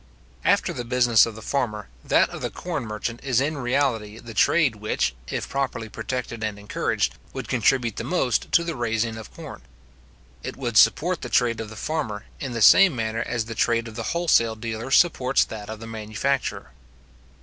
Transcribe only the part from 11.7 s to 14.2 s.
farmer, in the same manner as the trade of the